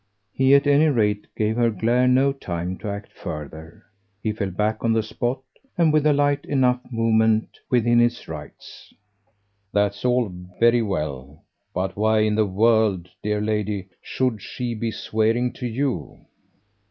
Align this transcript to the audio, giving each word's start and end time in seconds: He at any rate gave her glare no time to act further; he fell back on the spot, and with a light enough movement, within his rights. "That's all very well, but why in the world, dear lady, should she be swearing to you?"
He 0.33 0.55
at 0.55 0.65
any 0.65 0.87
rate 0.87 1.27
gave 1.37 1.57
her 1.57 1.69
glare 1.69 2.07
no 2.07 2.33
time 2.33 2.75
to 2.79 2.89
act 2.89 3.11
further; 3.13 3.83
he 4.23 4.31
fell 4.31 4.49
back 4.49 4.83
on 4.83 4.93
the 4.93 5.03
spot, 5.03 5.43
and 5.77 5.93
with 5.93 6.07
a 6.07 6.11
light 6.11 6.43
enough 6.45 6.79
movement, 6.91 7.59
within 7.69 7.99
his 7.99 8.27
rights. 8.27 8.91
"That's 9.71 10.03
all 10.03 10.29
very 10.59 10.81
well, 10.81 11.43
but 11.71 11.95
why 11.95 12.21
in 12.21 12.33
the 12.33 12.47
world, 12.47 13.09
dear 13.21 13.41
lady, 13.41 13.89
should 14.01 14.41
she 14.41 14.73
be 14.73 14.89
swearing 14.89 15.53
to 15.53 15.67
you?" 15.67 16.25